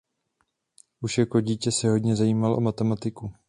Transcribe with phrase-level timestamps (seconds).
[1.01, 3.33] Už jako dítě se hodně zajímal o matematiku.